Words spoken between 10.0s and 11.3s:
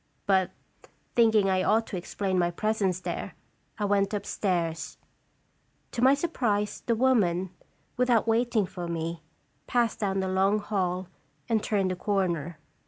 the long hall